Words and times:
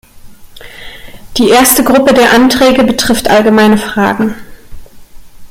Die 1.37 1.49
erste 1.49 1.83
Gruppe 1.83 2.15
der 2.15 2.33
Anträge 2.33 2.83
betrifft 2.83 3.27
allgemeine 3.29 3.77
Fragen. 3.77 4.33